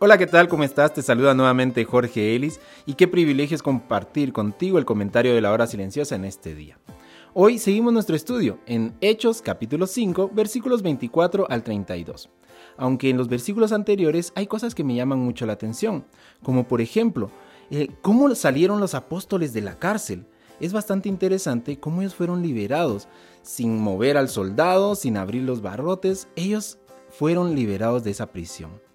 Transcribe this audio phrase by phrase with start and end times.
[0.00, 0.46] Hola, ¿qué tal?
[0.46, 0.94] ¿Cómo estás?
[0.94, 5.50] Te saluda nuevamente Jorge Ellis y qué privilegio es compartir contigo el comentario de la
[5.50, 6.78] hora silenciosa en este día.
[7.34, 12.30] Hoy seguimos nuestro estudio en Hechos capítulo 5 versículos 24 al 32.
[12.76, 16.06] Aunque en los versículos anteriores hay cosas que me llaman mucho la atención,
[16.44, 17.32] como por ejemplo,
[17.72, 20.26] eh, cómo salieron los apóstoles de la cárcel.
[20.60, 23.08] Es bastante interesante cómo ellos fueron liberados,
[23.42, 26.78] sin mover al soldado, sin abrir los barrotes, ellos
[27.10, 28.87] fueron liberados de esa prisión.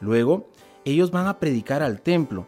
[0.00, 0.50] Luego,
[0.84, 2.46] ellos van a predicar al templo.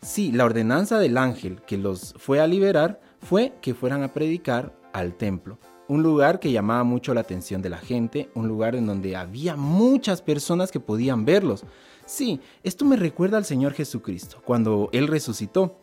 [0.00, 4.74] Sí, la ordenanza del ángel que los fue a liberar fue que fueran a predicar
[4.92, 5.58] al templo.
[5.88, 9.56] Un lugar que llamaba mucho la atención de la gente, un lugar en donde había
[9.56, 11.64] muchas personas que podían verlos.
[12.06, 15.78] Sí, esto me recuerda al Señor Jesucristo, cuando Él resucitó.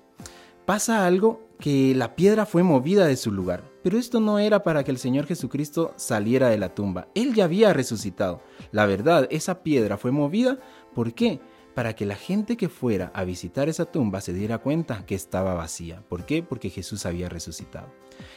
[0.66, 4.84] Pasa algo que la piedra fue movida de su lugar, pero esto no era para
[4.84, 7.08] que el Señor Jesucristo saliera de la tumba.
[7.16, 8.42] Él ya había resucitado.
[8.72, 10.60] La verdad, esa piedra fue movida
[11.00, 11.40] ¿Por qué?
[11.76, 15.54] Para que la gente que fuera a visitar esa tumba se diera cuenta que estaba
[15.54, 16.04] vacía.
[16.10, 16.44] ¿Por qué?
[16.44, 17.88] Porque Jesús había resucitado.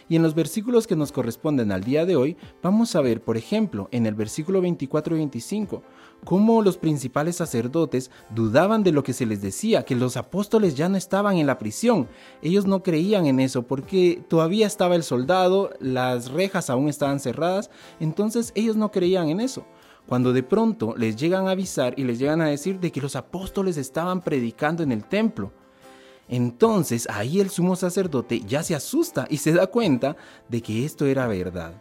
[0.08, 3.36] Y en los versículos que nos corresponden al día de hoy, vamos a ver, por
[3.36, 5.82] ejemplo, en el versículo 24 y 25,
[6.22, 10.88] cómo los principales sacerdotes dudaban de lo que se les decía, que los apóstoles ya
[10.88, 12.06] no estaban en la prisión.
[12.42, 17.70] Ellos no creían en eso porque todavía estaba el soldado, las rejas aún estaban cerradas,
[17.98, 19.66] entonces ellos no creían en eso
[20.06, 23.16] cuando de pronto les llegan a avisar y les llegan a decir de que los
[23.16, 25.52] apóstoles estaban predicando en el templo.
[26.28, 30.16] Entonces ahí el sumo sacerdote ya se asusta y se da cuenta
[30.48, 31.74] de que esto era verdad.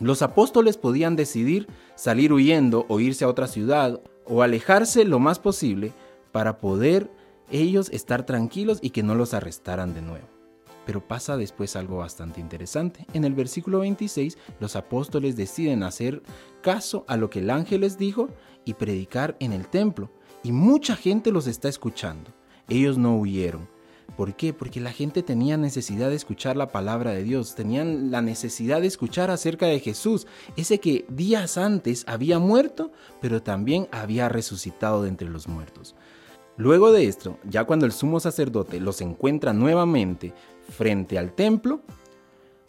[0.00, 1.66] Los apóstoles podían decidir
[1.96, 5.92] salir huyendo o irse a otra ciudad o alejarse lo más posible
[6.30, 7.10] para poder
[7.50, 10.37] ellos estar tranquilos y que no los arrestaran de nuevo.
[10.88, 13.04] Pero pasa después algo bastante interesante.
[13.12, 16.22] En el versículo 26, los apóstoles deciden hacer
[16.62, 18.30] caso a lo que el ángel les dijo
[18.64, 20.10] y predicar en el templo.
[20.42, 22.32] Y mucha gente los está escuchando.
[22.70, 23.68] Ellos no huyeron.
[24.16, 24.54] ¿Por qué?
[24.54, 28.86] Porque la gente tenía necesidad de escuchar la palabra de Dios, tenían la necesidad de
[28.86, 30.26] escuchar acerca de Jesús,
[30.56, 35.94] ese que días antes había muerto, pero también había resucitado de entre los muertos.
[36.58, 40.34] Luego de esto, ya cuando el sumo sacerdote los encuentra nuevamente
[40.68, 41.80] frente al templo,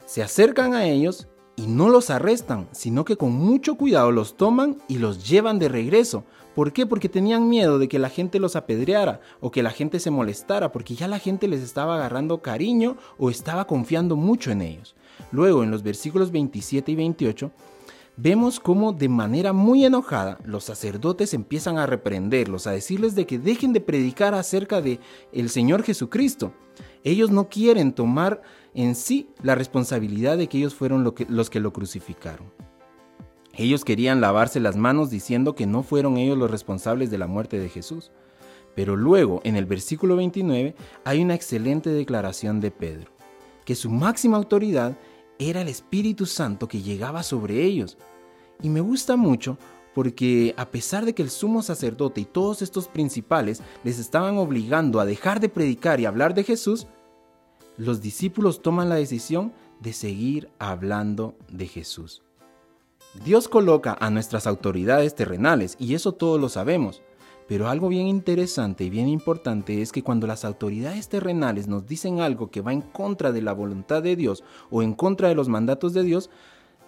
[0.06, 4.78] se acercan a ellos y no los arrestan, sino que con mucho cuidado los toman
[4.88, 6.24] y los llevan de regreso.
[6.56, 6.86] ¿Por qué?
[6.86, 10.72] Porque tenían miedo de que la gente los apedreara o que la gente se molestara,
[10.72, 14.96] porque ya la gente les estaba agarrando cariño o estaba confiando mucho en ellos.
[15.32, 17.52] Luego, en los versículos 27 y 28,
[18.18, 23.40] vemos cómo de manera muy enojada los sacerdotes empiezan a reprenderlos, a decirles de que
[23.40, 25.00] dejen de predicar acerca de
[25.32, 26.52] el Señor Jesucristo.
[27.04, 28.42] Ellos no quieren tomar
[28.74, 32.52] en sí la responsabilidad de que ellos fueron los que lo crucificaron.
[33.54, 37.60] Ellos querían lavarse las manos diciendo que no fueron ellos los responsables de la muerte
[37.60, 38.12] de Jesús.
[38.76, 43.12] Pero luego, en el versículo 29, hay una excelente declaración de Pedro,
[43.66, 44.98] que su máxima autoridad
[45.40, 47.98] era el Espíritu Santo que llegaba sobre ellos.
[48.62, 49.58] Y me gusta mucho
[50.00, 55.02] porque a pesar de que el sumo sacerdote y todos estos principales les estaban obligando
[55.02, 56.88] a dejar de predicar y hablar de Jesús,
[57.76, 59.52] los discípulos toman la decisión
[59.82, 62.22] de seguir hablando de Jesús.
[63.26, 67.02] Dios coloca a nuestras autoridades terrenales y eso todos lo sabemos.
[67.50, 72.22] Pero algo bien interesante y bien importante es que cuando las autoridades terrenales nos dicen
[72.22, 75.50] algo que va en contra de la voluntad de Dios o en contra de los
[75.50, 76.30] mandatos de Dios,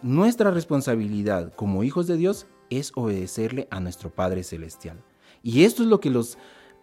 [0.01, 5.03] nuestra responsabilidad como hijos de Dios es obedecerle a nuestro Padre Celestial.
[5.43, 6.37] Y esto es lo que los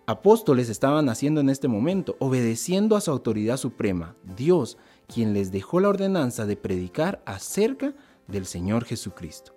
[0.06, 5.80] apóstoles estaban haciendo en este momento, obedeciendo a su autoridad suprema, Dios, quien les dejó
[5.80, 7.94] la ordenanza de predicar acerca
[8.26, 9.54] del Señor Jesucristo.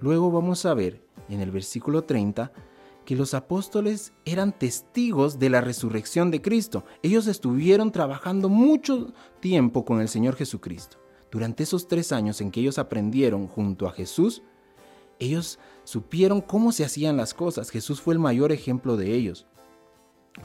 [0.00, 2.52] Luego vamos a ver en el versículo 30
[3.06, 6.84] que los apóstoles eran testigos de la resurrección de Cristo.
[7.02, 10.98] Ellos estuvieron trabajando mucho tiempo con el Señor Jesucristo.
[11.30, 14.42] Durante esos tres años en que ellos aprendieron junto a Jesús,
[15.18, 17.70] ellos supieron cómo se hacían las cosas.
[17.70, 19.46] Jesús fue el mayor ejemplo de ellos.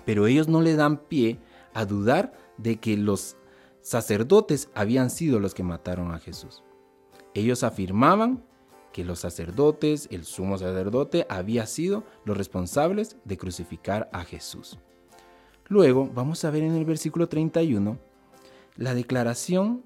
[0.06, 1.39] Pero ellos no le dan pie
[1.73, 3.35] a dudar de que los
[3.81, 6.63] sacerdotes habían sido los que mataron a Jesús.
[7.33, 8.44] Ellos afirmaban
[8.91, 14.77] que los sacerdotes, el sumo sacerdote, había sido los responsables de crucificar a Jesús.
[15.67, 17.97] Luego vamos a ver en el versículo 31
[18.75, 19.83] la declaración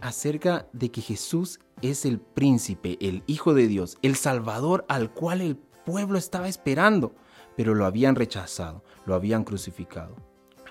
[0.00, 5.40] acerca de que Jesús es el príncipe, el Hijo de Dios, el Salvador al cual
[5.40, 7.14] el pueblo estaba esperando,
[7.56, 10.16] pero lo habían rechazado, lo habían crucificado.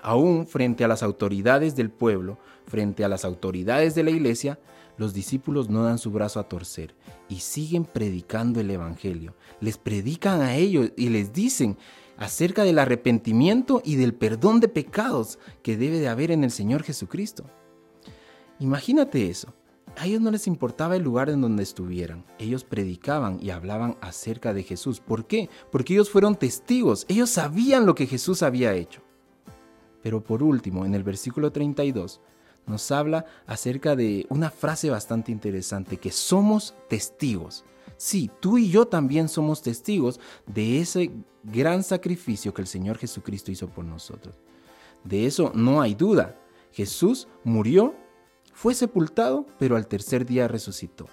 [0.02, 4.58] Aún frente a las autoridades del pueblo, frente a las autoridades de la iglesia,
[4.98, 6.94] los discípulos no dan su brazo a torcer
[7.28, 9.34] y siguen predicando el Evangelio.
[9.60, 11.76] Les predican a ellos y les dicen
[12.16, 16.82] acerca del arrepentimiento y del perdón de pecados que debe de haber en el Señor
[16.82, 17.44] Jesucristo.
[18.58, 19.52] Imagínate eso.
[19.96, 22.24] A ellos no les importaba el lugar en donde estuvieran.
[22.38, 25.00] Ellos predicaban y hablaban acerca de Jesús.
[25.00, 25.48] ¿Por qué?
[25.72, 27.06] Porque ellos fueron testigos.
[27.08, 29.00] Ellos sabían lo que Jesús había hecho.
[30.02, 32.20] Pero por último, en el versículo 32,
[32.66, 37.64] nos habla acerca de una frase bastante interesante, que somos testigos.
[37.96, 41.10] Sí, tú y yo también somos testigos de ese
[41.42, 44.38] gran sacrificio que el Señor Jesucristo hizo por nosotros.
[45.04, 46.38] De eso no hay duda.
[46.72, 47.94] Jesús murió,
[48.56, 51.08] fue sepultado, pero al tercer día resucitó.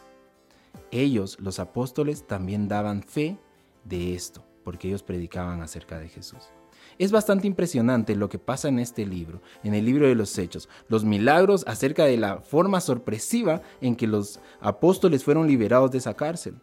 [0.91, 3.37] Ellos, los apóstoles, también daban fe
[3.83, 6.53] de esto, porque ellos predicaban acerca de Jesús.
[6.97, 10.69] Es bastante impresionante lo que pasa en este libro, en el libro de los Hechos,
[10.87, 16.13] los milagros acerca de la forma sorpresiva en que los apóstoles fueron liberados de esa
[16.13, 16.55] cárcel,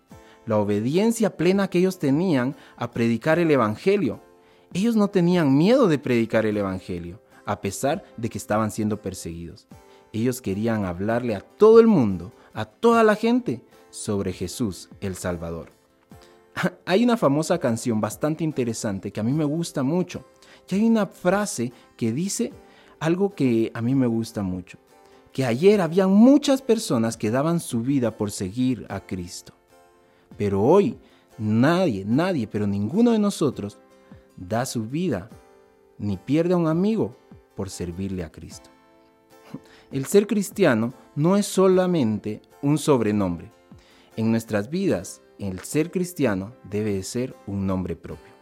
[0.46, 4.22] la obediencia plena que ellos tenían a predicar el Evangelio.
[4.72, 9.68] Ellos no tenían miedo de predicar el Evangelio, a pesar de que estaban siendo perseguidos.
[10.12, 15.70] Ellos querían hablarle a todo el mundo, a toda la gente, sobre Jesús el Salvador.
[16.86, 20.24] Hay una famosa canción bastante interesante que a mí me gusta mucho.
[20.68, 22.52] Y hay una frase que dice
[23.00, 24.78] algo que a mí me gusta mucho.
[25.32, 29.52] Que ayer habían muchas personas que daban su vida por seguir a Cristo.
[30.36, 30.96] Pero hoy
[31.38, 33.78] nadie, nadie, pero ninguno de nosotros
[34.36, 35.28] da su vida
[35.98, 37.16] ni pierde a un amigo
[37.56, 38.70] por servirle a Cristo.
[39.92, 43.50] El ser cristiano no es solamente un sobrenombre.
[44.16, 48.32] En nuestras vidas el ser cristiano debe ser un nombre propio.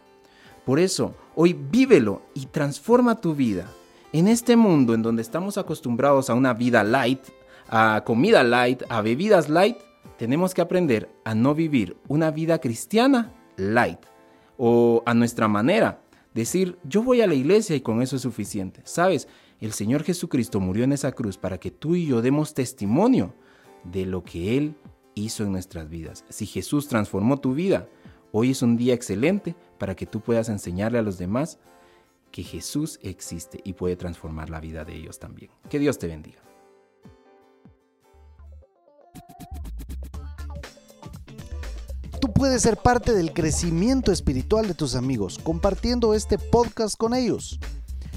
[0.65, 3.65] Por eso, hoy vívelo y transforma tu vida.
[4.11, 7.21] En este mundo en donde estamos acostumbrados a una vida light,
[7.69, 9.77] a comida light, a bebidas light,
[10.17, 13.99] tenemos que aprender a no vivir una vida cristiana light
[14.57, 16.01] o a nuestra manera.
[16.33, 18.81] Decir, yo voy a la iglesia y con eso es suficiente.
[18.83, 19.27] Sabes,
[19.59, 23.33] el Señor Jesucristo murió en esa cruz para que tú y yo demos testimonio
[23.83, 24.75] de lo que Él
[25.15, 26.23] hizo en nuestras vidas.
[26.29, 27.87] Si Jesús transformó tu vida,
[28.31, 31.59] hoy es un día excelente para que tú puedas enseñarle a los demás
[32.31, 35.51] que Jesús existe y puede transformar la vida de ellos también.
[35.69, 36.39] Que Dios te bendiga.
[42.21, 47.59] Tú puedes ser parte del crecimiento espiritual de tus amigos compartiendo este podcast con ellos.